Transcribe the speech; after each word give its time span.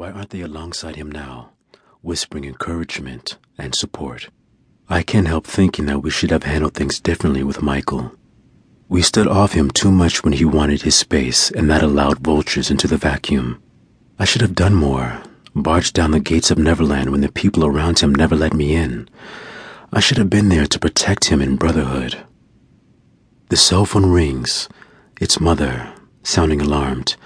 Why 0.00 0.12
aren't 0.12 0.30
they 0.30 0.40
alongside 0.40 0.96
him 0.96 1.12
now, 1.12 1.50
whispering 2.00 2.46
encouragement 2.46 3.36
and 3.58 3.74
support? 3.74 4.30
I 4.88 5.02
can't 5.02 5.26
help 5.26 5.46
thinking 5.46 5.84
that 5.86 5.98
we 5.98 6.08
should 6.08 6.30
have 6.30 6.44
handled 6.44 6.72
things 6.72 6.98
differently 6.98 7.42
with 7.44 7.60
Michael. 7.60 8.12
We 8.88 9.02
stood 9.02 9.28
off 9.28 9.52
him 9.52 9.70
too 9.70 9.92
much 9.92 10.24
when 10.24 10.32
he 10.32 10.46
wanted 10.46 10.80
his 10.80 10.94
space 10.94 11.50
and 11.50 11.70
that 11.70 11.82
allowed 11.82 12.20
vultures 12.20 12.70
into 12.70 12.88
the 12.88 12.96
vacuum. 12.96 13.62
I 14.18 14.24
should 14.24 14.40
have 14.40 14.54
done 14.54 14.74
more, 14.74 15.22
barged 15.54 15.92
down 15.92 16.12
the 16.12 16.18
gates 16.18 16.50
of 16.50 16.56
Neverland 16.56 17.10
when 17.10 17.20
the 17.20 17.30
people 17.30 17.66
around 17.66 17.98
him 17.98 18.14
never 18.14 18.34
let 18.34 18.54
me 18.54 18.74
in. 18.74 19.06
I 19.92 20.00
should 20.00 20.16
have 20.16 20.30
been 20.30 20.48
there 20.48 20.66
to 20.66 20.78
protect 20.78 21.26
him 21.26 21.42
in 21.42 21.56
brotherhood. 21.56 22.24
The 23.50 23.58
cell 23.58 23.84
phone 23.84 24.06
rings. 24.06 24.66
It's 25.20 25.40
mother, 25.40 25.92
sounding 26.22 26.62
alarmed. 26.62 27.16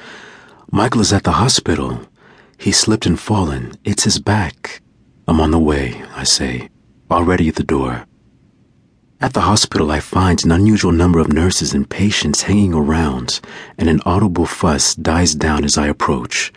Michael 0.73 1.03
is 1.03 1.13
at 1.13 1.23
the 1.23 1.39
hospital. 1.39 2.09
He 2.57 2.73
slipped 2.73 3.07
and 3.07 3.19
fallen. 3.19 3.75
It's 3.85 4.05
his 4.05 4.19
back. 4.19 4.81
I'm 5.27 5.41
on 5.41 5.51
the 5.51 5.59
way, 5.59 6.03
I 6.15 6.25
say, 6.25 6.69
already 7.11 7.49
at 7.49 7.57
the 7.57 7.63
door. 7.63 8.07
At 9.21 9.33
the 9.33 9.43
hospital, 9.43 9.91
I 9.91 10.01
find 10.01 10.45
an 10.45 10.53
unusual 10.53 10.93
number 10.93 11.19
of 11.19 11.33
nurses 11.33 11.73
and 11.73 11.89
patients 11.89 12.43
hanging 12.43 12.75
around, 12.75 13.41
and 13.79 13.89
an 13.89 14.01
audible 14.05 14.45
fuss 14.45 14.95
dies 14.95 15.35
down 15.35 15.65
as 15.65 15.79
I 15.79 15.87
approach. 15.87 16.53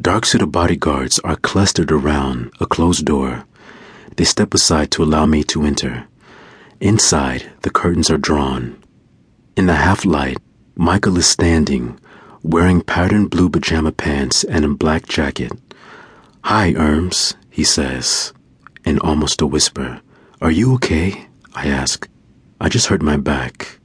Dark 0.00 0.24
suited 0.24 0.52
bodyguards 0.52 1.18
are 1.20 1.36
clustered 1.36 1.90
around 1.90 2.52
a 2.60 2.66
closed 2.66 3.04
door. 3.04 3.44
They 4.16 4.24
step 4.24 4.54
aside 4.54 4.90
to 4.92 5.02
allow 5.02 5.26
me 5.26 5.42
to 5.44 5.64
enter. 5.64 6.06
Inside, 6.80 7.50
the 7.62 7.70
curtains 7.70 8.10
are 8.10 8.18
drawn. 8.18 8.82
In 9.56 9.66
the 9.66 9.74
half 9.74 10.04
light, 10.04 10.38
Michael 10.76 11.18
is 11.18 11.26
standing, 11.26 11.98
wearing 12.42 12.82
patterned 12.82 13.30
blue 13.30 13.48
pajama 13.48 13.92
pants 13.92 14.44
and 14.44 14.64
a 14.64 14.68
black 14.68 15.06
jacket. 15.06 15.52
Hi, 16.44 16.72
Erms, 16.72 17.34
he 17.50 17.62
says, 17.62 18.32
in 18.84 18.98
almost 18.98 19.40
a 19.40 19.46
whisper. 19.46 20.00
Are 20.40 20.50
you 20.50 20.74
okay? 20.74 21.28
I 21.54 21.68
ask. 21.68 22.08
I 22.60 22.68
just 22.68 22.88
hurt 22.88 23.02
my 23.02 23.16
back. 23.16 23.78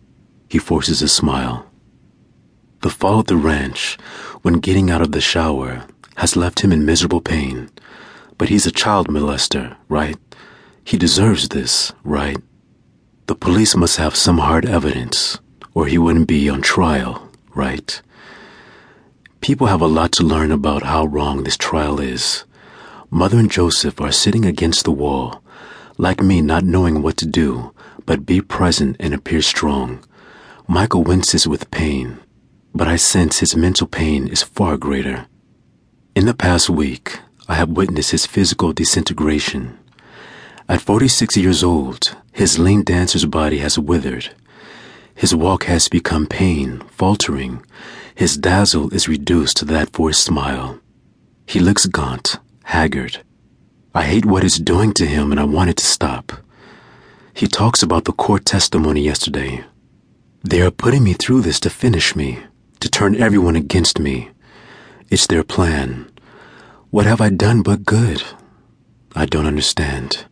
He 0.50 0.58
forces 0.58 1.02
a 1.02 1.08
smile. 1.08 1.70
The 2.82 2.90
fall 2.90 3.20
at 3.20 3.28
the 3.28 3.38
ranch, 3.38 3.98
when 4.42 4.60
getting 4.60 4.90
out 4.90 5.02
of 5.02 5.12
the 5.12 5.22
shower, 5.22 5.86
has 6.16 6.36
left 6.36 6.62
him 6.62 6.72
in 6.72 6.86
miserable 6.86 7.22
pain. 7.22 7.70
But 8.38 8.50
he's 8.50 8.66
a 8.66 8.72
child 8.72 9.08
molester, 9.08 9.76
right? 9.90 10.18
He 10.84 10.98
deserves 10.98 11.50
this, 11.50 11.92
right? 12.04 12.38
The 13.28 13.36
police 13.36 13.76
must 13.76 13.98
have 13.98 14.16
some 14.16 14.38
hard 14.38 14.66
evidence, 14.66 15.40
or 15.74 15.86
he 15.86 15.98
wouldn't 15.98 16.28
be 16.28 16.50
on 16.50 16.62
trial, 16.62 17.30
right? 17.54 18.02
People 19.48 19.68
have 19.68 19.80
a 19.80 19.88
lot 19.88 20.12
to 20.12 20.24
learn 20.24 20.52
about 20.52 20.84
how 20.84 21.06
wrong 21.06 21.46
this 21.46 21.56
trial 21.56 22.02
is. 22.02 22.44
Mother 23.10 23.40
and 23.40 23.50
Joseph 23.50 24.02
are 24.02 24.12
sitting 24.12 24.44
against 24.44 24.84
the 24.84 24.92
wall, 24.92 25.42
like 25.98 26.22
me 26.22 26.42
not 26.42 26.66
knowing 26.66 27.02
what 27.02 27.16
to 27.16 27.26
do, 27.26 27.74
but 28.06 28.26
be 28.26 28.42
present 28.42 28.98
and 29.00 29.14
appear 29.14 29.42
strong. 29.42 30.04
Michael 30.68 31.02
winces 31.02 31.48
with 31.48 31.72
pain, 31.72 32.18
but 32.76 32.90
I 32.90 32.98
sense 32.98 33.40
his 33.40 33.56
mental 33.56 33.88
pain 33.88 34.28
is 34.28 34.44
far 34.44 34.76
greater. 34.76 35.28
In 36.14 36.26
the 36.26 36.34
past 36.34 36.70
week, 36.70 37.22
I 37.48 37.56
have 37.56 37.70
witnessed 37.70 38.12
his 38.12 38.26
physical 38.26 38.74
disintegration. 38.74 39.80
At 40.68 40.82
46 40.82 41.38
years 41.38 41.64
old, 41.64 42.18
his 42.34 42.60
lean 42.60 42.84
dancer's 42.84 43.24
body 43.24 43.60
has 43.60 43.80
withered. 43.80 44.36
His 45.18 45.34
walk 45.34 45.64
has 45.64 45.90
become 45.90 46.28
pain, 46.28 46.84
faltering. 46.92 47.66
His 48.14 48.38
dazzle 48.38 48.94
is 48.94 49.08
reduced 49.08 49.58
to 49.58 49.66
that 49.66 49.92
for 49.92 50.10
his 50.10 50.20
smile. 50.20 50.80
He 51.48 51.60
looks 51.60 51.88
gaunt, 51.88 52.38
haggard. 52.66 53.24
I 53.96 54.04
hate 54.04 54.26
what 54.26 54.44
it's 54.44 54.60
doing 54.60 54.94
to 54.94 55.08
him 55.08 55.32
and 55.32 55.40
I 55.40 55.44
want 55.44 55.72
it 55.72 55.78
to 55.78 55.86
stop. 55.86 56.34
He 57.34 57.48
talks 57.48 57.82
about 57.82 58.06
the 58.06 58.14
court 58.14 58.46
testimony 58.46 59.02
yesterday. 59.02 59.66
They 60.44 60.62
are 60.62 60.70
putting 60.70 61.04
me 61.04 61.14
through 61.14 61.42
this 61.42 61.60
to 61.62 61.72
finish 61.72 62.16
me, 62.16 62.38
to 62.80 62.88
turn 62.88 63.16
everyone 63.16 63.56
against 63.56 63.98
me. 63.98 64.30
It's 65.10 65.26
their 65.26 65.44
plan. 65.44 66.12
What 66.92 67.08
have 67.08 67.22
I 67.22 67.30
done 67.30 67.64
but 67.64 67.86
good? 67.86 68.22
I 69.16 69.26
don't 69.26 69.48
understand. 69.48 70.26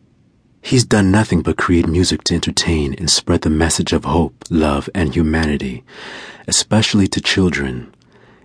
He's 0.66 0.84
done 0.84 1.12
nothing 1.12 1.42
but 1.42 1.56
create 1.56 1.86
music 1.86 2.24
to 2.24 2.34
entertain 2.34 2.92
and 2.94 3.08
spread 3.08 3.42
the 3.42 3.50
message 3.50 3.92
of 3.92 4.04
hope, 4.04 4.42
love, 4.50 4.90
and 4.96 5.14
humanity, 5.14 5.84
especially 6.48 7.06
to 7.06 7.20
children. 7.20 7.94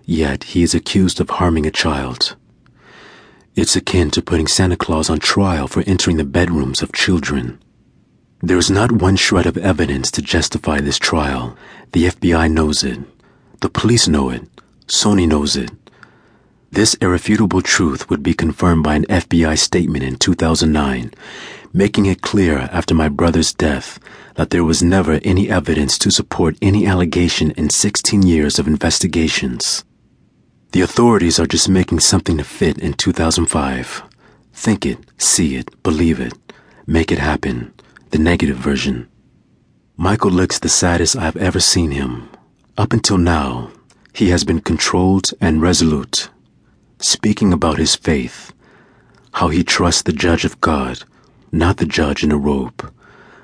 Yet 0.04 0.44
he 0.44 0.62
is 0.62 0.72
accused 0.72 1.20
of 1.20 1.30
harming 1.30 1.66
a 1.66 1.72
child. 1.72 2.36
It's 3.56 3.74
akin 3.74 4.12
to 4.12 4.22
putting 4.22 4.46
Santa 4.46 4.76
Claus 4.76 5.10
on 5.10 5.18
trial 5.18 5.66
for 5.66 5.82
entering 5.84 6.16
the 6.16 6.24
bedrooms 6.24 6.80
of 6.80 6.92
children. 6.92 7.58
There 8.40 8.56
is 8.56 8.70
not 8.70 8.92
one 8.92 9.16
shred 9.16 9.46
of 9.46 9.58
evidence 9.58 10.08
to 10.12 10.22
justify 10.22 10.80
this 10.80 11.00
trial. 11.00 11.56
The 11.90 12.04
FBI 12.04 12.52
knows 12.52 12.84
it. 12.84 13.00
The 13.62 13.68
police 13.68 14.06
know 14.06 14.30
it. 14.30 14.44
Sony 14.86 15.26
knows 15.26 15.56
it. 15.56 15.72
This 16.72 16.94
irrefutable 17.02 17.60
truth 17.60 18.08
would 18.08 18.22
be 18.22 18.32
confirmed 18.32 18.82
by 18.82 18.94
an 18.94 19.04
FBI 19.04 19.58
statement 19.58 20.02
in 20.02 20.16
2009, 20.16 21.12
making 21.74 22.06
it 22.06 22.22
clear 22.22 22.60
after 22.72 22.94
my 22.94 23.10
brother's 23.10 23.52
death 23.52 23.98
that 24.36 24.48
there 24.48 24.64
was 24.64 24.82
never 24.82 25.20
any 25.22 25.50
evidence 25.50 25.98
to 25.98 26.10
support 26.10 26.56
any 26.62 26.86
allegation 26.86 27.50
in 27.52 27.68
16 27.68 28.22
years 28.22 28.58
of 28.58 28.66
investigations. 28.66 29.84
The 30.70 30.80
authorities 30.80 31.38
are 31.38 31.46
just 31.46 31.68
making 31.68 32.00
something 32.00 32.38
to 32.38 32.44
fit 32.44 32.78
in 32.78 32.94
2005. 32.94 34.04
Think 34.54 34.86
it, 34.86 34.98
see 35.18 35.56
it, 35.56 35.82
believe 35.82 36.20
it, 36.20 36.32
make 36.86 37.12
it 37.12 37.18
happen. 37.18 37.74
The 38.12 38.18
negative 38.18 38.56
version. 38.56 39.10
Michael 39.98 40.30
looks 40.30 40.58
the 40.58 40.70
saddest 40.70 41.16
I've 41.16 41.36
ever 41.36 41.60
seen 41.60 41.90
him. 41.90 42.30
Up 42.78 42.94
until 42.94 43.18
now, 43.18 43.72
he 44.14 44.30
has 44.30 44.42
been 44.42 44.62
controlled 44.62 45.32
and 45.38 45.60
resolute, 45.60 46.30
speaking 47.02 47.52
about 47.52 47.78
his 47.78 47.96
faith, 47.96 48.52
how 49.32 49.48
he 49.48 49.64
trusts 49.64 50.02
the 50.02 50.12
judge 50.12 50.44
of 50.44 50.60
God, 50.60 51.02
not 51.50 51.76
the 51.78 51.86
judge 51.86 52.22
in 52.22 52.32
a 52.32 52.36
robe. 52.36 52.92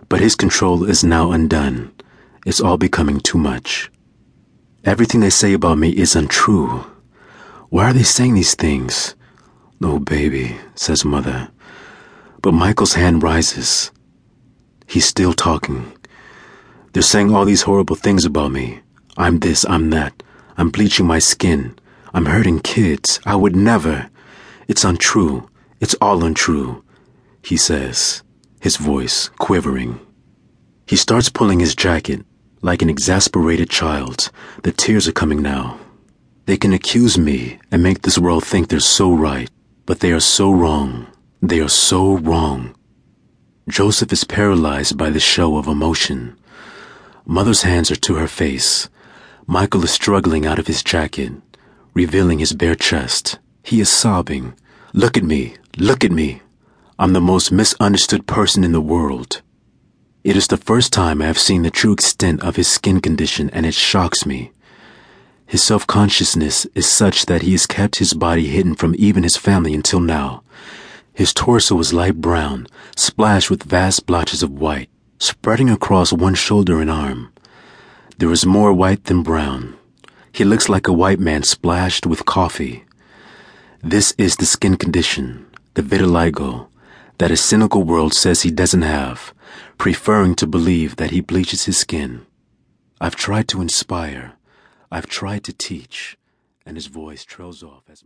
But 0.09 0.21
his 0.21 0.37
control 0.37 0.85
is 0.85 1.05
now 1.05 1.33
undone. 1.33 1.93
It's 2.47 2.61
all 2.61 2.79
becoming 2.79 3.21
too 3.21 3.39
much. 3.39 3.91
Everything 4.85 5.21
they 5.21 5.31
say 5.31 5.53
about 5.53 5.77
me 5.79 5.91
is 5.91 6.17
untrue. 6.17 6.87
Why 7.69 7.91
are 7.91 7.93
they 7.93 8.05
saying 8.05 8.35
these 8.35 8.55
things? 8.55 9.15
Oh, 9.83 9.99
baby, 9.99 10.57
says 10.75 11.05
mother. 11.05 11.49
But 12.41 12.53
Michael's 12.53 12.95
hand 12.95 13.23
rises. 13.23 13.91
He's 14.87 15.05
still 15.05 15.35
talking. 15.35 15.93
They're 16.93 17.03
saying 17.03 17.35
all 17.35 17.45
these 17.45 17.63
horrible 17.63 17.97
things 17.97 18.25
about 18.25 18.53
me. 18.53 18.81
I'm 19.17 19.41
this, 19.41 19.67
I'm 19.69 19.91
that. 19.91 20.23
I'm 20.57 20.71
bleaching 20.71 21.07
my 21.07 21.19
skin. 21.19 21.79
I'm 22.15 22.27
hurting 22.27 22.61
kids. 22.61 23.21
I 23.27 23.37
would 23.37 23.57
never. 23.57 24.11
It's 24.67 24.85
untrue. 24.85 25.49
It's 25.81 25.95
all 26.01 26.25
untrue, 26.25 26.83
he 27.43 27.57
says, 27.57 28.25
his 28.61 28.77
voice 28.77 29.29
quivering. 29.39 30.01
He 30.87 30.97
starts 30.97 31.29
pulling 31.29 31.61
his 31.61 31.77
jacket 31.77 32.25
like 32.63 32.83
an 32.83 32.91
exasperated 32.91 33.71
child. 33.71 34.31
The 34.65 34.73
tears 34.73 35.07
are 35.07 35.13
coming 35.13 35.41
now. 35.41 35.79
They 36.47 36.57
can 36.57 36.73
accuse 36.73 37.17
me 37.17 37.59
and 37.71 37.83
make 37.83 38.03
this 38.03 38.19
world 38.19 38.45
think 38.45 38.69
they're 38.69 38.81
so 38.81 39.15
right, 39.15 39.51
but 39.87 40.01
they 40.01 40.11
are 40.13 40.21
so 40.21 40.51
wrong. 40.51 41.07
They 41.41 41.61
are 41.61 41.69
so 41.69 42.17
wrong. 42.17 42.75
Joseph 43.69 44.13
is 44.13 44.25
paralyzed 44.25 44.99
by 44.99 45.11
the 45.11 45.21
show 45.21 45.59
of 45.59 45.69
emotion. 45.69 46.37
Mother's 47.25 47.63
hands 47.63 47.91
are 47.91 47.97
to 47.97 48.15
her 48.17 48.27
face. 48.27 48.89
Michael 49.47 49.85
is 49.85 49.93
struggling 49.93 50.47
out 50.47 50.59
of 50.59 50.67
his 50.67 50.83
jacket, 50.83 51.33
revealing 51.99 52.39
his 52.39 52.53
bare 52.53 52.77
chest. 52.77 53.41
He 53.65 53.81
is 53.81 53.89
sobbing. 53.89 54.55
Look 54.93 55.17
at 55.17 55.25
me. 55.25 55.57
Look 55.77 56.05
at 56.05 56.13
me. 56.13 56.41
I'm 56.97 57.13
the 57.13 57.21
most 57.21 57.51
misunderstood 57.51 58.25
person 58.25 58.63
in 58.63 58.71
the 58.71 58.81
world. 58.81 59.43
It 60.23 60.37
is 60.37 60.47
the 60.47 60.65
first 60.71 60.93
time 60.93 61.21
I 61.21 61.27
have 61.27 61.41
seen 61.41 61.63
the 61.63 61.73
true 61.73 61.93
extent 61.93 62.41
of 62.45 62.55
his 62.55 62.69
skin 62.69 63.01
condition 63.01 63.51
and 63.51 63.67
it 63.67 63.75
shocks 63.75 64.25
me. 64.25 64.53
His 65.45 65.65
self-consciousness 65.65 66.67
is 66.77 66.87
such 66.87 67.27
that 67.27 67.43
he 67.43 67.51
has 67.53 67.67
kept 67.67 67.97
his 67.97 68.15
body 68.15 68.47
hidden 68.47 68.77
from 68.77 68.95
even 68.97 69.25
his 69.25 69.37
family 69.37 69.75
until 69.75 69.99
now. 69.99 70.45
His 71.13 71.35
torso 71.35 71.81
is 71.81 71.93
light 71.93 72.21
brown, 72.21 72.69
splashed 72.97 73.51
with 73.51 73.65
vast 73.65 74.07
blotches 74.07 74.45
of 74.45 74.53
white, 74.53 74.89
spreading 75.19 75.69
across 75.69 76.13
one 76.13 76.37
shoulder 76.37 76.81
and 76.81 76.91
arm. 76.91 77.33
There 78.19 78.31
is 78.31 78.47
more 78.47 78.73
white 78.73 79.05
than 79.07 79.25
brown. 79.25 79.78
He 80.31 80.45
looks 80.45 80.69
like 80.69 80.87
a 80.87 80.93
white 80.93 81.19
man 81.19 81.43
splashed 81.43 82.07
with 82.07 82.25
coffee. 82.27 82.85
This 83.83 84.13
is 84.19 84.37
the 84.37 84.47
skin 84.47 84.77
condition, 84.77 85.47
the 85.75 85.83
vitiligo, 85.83 86.69
that 87.19 87.31
a 87.31 87.37
cynical 87.37 87.83
world 87.83 88.15
says 88.15 88.43
he 88.43 88.51
doesn't 88.51 88.83
have, 88.83 89.33
preferring 89.79 90.35
to 90.37 90.47
believe 90.47 90.97
that 90.97 91.11
he 91.11 91.21
bleaches 91.21 91.65
his 91.65 91.79
skin. 91.79 92.27
I've 93.01 93.17
tried 93.17 93.49
to 93.49 93.61
inspire. 93.61 94.35
I've 94.91 95.07
tried 95.07 95.45
to 95.45 95.53
teach, 95.53 96.19
and 96.67 96.77
his 96.77 96.87
voice 96.87 97.25
trails 97.25 97.63
off 97.63 97.85
as 97.89 97.97